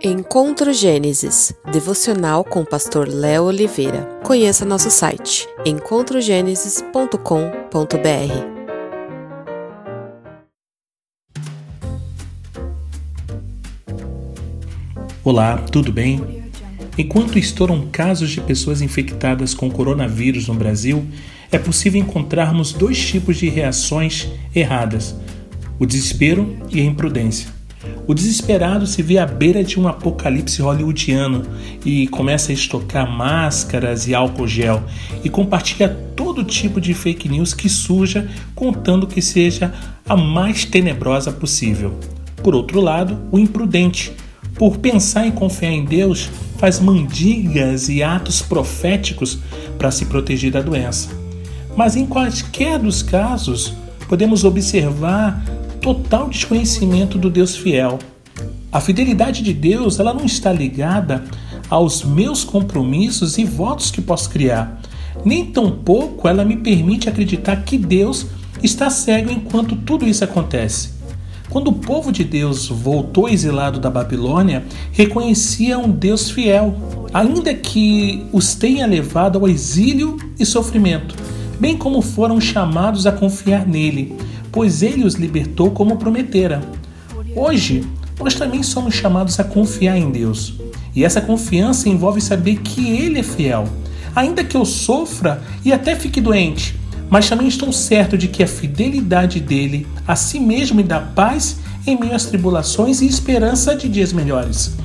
[0.00, 4.04] Encontro Gênesis, devocional com o pastor Léo Oliveira.
[4.22, 7.18] Conheça nosso site encontrogenesis.com.br.
[15.24, 16.44] Olá, tudo bem?
[16.96, 21.04] Enquanto estouram casos de pessoas infectadas com coronavírus no Brasil,
[21.50, 25.16] é possível encontrarmos dois tipos de reações erradas:
[25.76, 27.57] o desespero e a imprudência.
[28.08, 31.42] O desesperado se vê à beira de um apocalipse hollywoodiano
[31.84, 34.82] e começa a estocar máscaras e álcool gel
[35.22, 39.74] e compartilha todo tipo de fake news que surja, contando que seja
[40.08, 42.00] a mais tenebrosa possível.
[42.42, 44.10] Por outro lado, o imprudente,
[44.54, 49.38] por pensar e confiar em Deus, faz mandigas e atos proféticos
[49.76, 51.10] para se proteger da doença.
[51.76, 53.74] Mas em quaisquer dos casos,
[54.08, 57.98] podemos observar total desconhecimento do Deus fiel.
[58.70, 61.24] A fidelidade de Deus ela não está ligada
[61.70, 64.80] aos meus compromissos e votos que posso criar.
[65.24, 68.26] Nem tampouco ela me permite acreditar que Deus
[68.62, 70.98] está cego enquanto tudo isso acontece.
[71.50, 76.76] Quando o povo de Deus voltou exilado da Babilônia, reconhecia um Deus fiel,
[77.12, 81.14] ainda que os tenha levado ao exílio e sofrimento,
[81.58, 84.14] bem como foram chamados a confiar nele,
[84.52, 86.60] pois ele os libertou como prometera.
[87.34, 87.84] Hoje,
[88.18, 90.54] nós também somos chamados a confiar em Deus.
[90.94, 93.68] E essa confiança envolve saber que Ele é fiel.
[94.14, 96.74] Ainda que eu sofra e até fique doente,
[97.08, 101.58] mas também estou certo de que a fidelidade dele a si mesmo me dá paz
[101.86, 104.76] em meio às tribulações e esperança de dias melhores.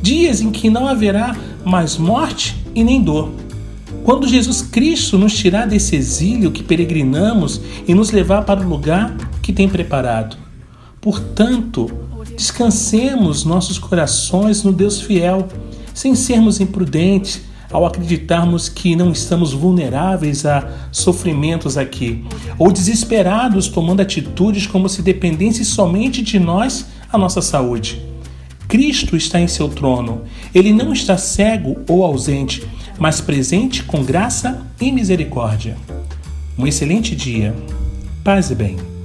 [0.00, 3.32] Dias em que não haverá mais morte e nem dor
[4.04, 9.16] quando Jesus Cristo nos tirar desse exílio que peregrinamos e nos levar para o lugar
[9.42, 10.36] que tem preparado.
[11.00, 11.90] Portanto,
[12.36, 15.48] descansemos nossos corações no Deus fiel,
[15.94, 22.24] sem sermos imprudentes ao acreditarmos que não estamos vulneráveis a sofrimentos aqui,
[22.58, 28.02] ou desesperados tomando atitudes como se dependesse somente de nós a nossa saúde.
[28.68, 30.24] Cristo está em seu trono.
[30.54, 32.62] Ele não está cego ou ausente,
[32.98, 35.74] mas presente com graça e misericórdia.
[36.58, 37.56] Um excelente dia.
[38.22, 38.97] Paz e bem.